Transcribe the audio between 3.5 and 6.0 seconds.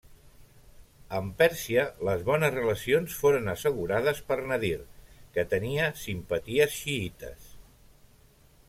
assegurades per Nadir que tenia